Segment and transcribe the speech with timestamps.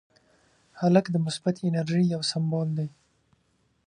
[0.79, 2.89] هلک د مثبتې انرژۍ یو سمبول دی.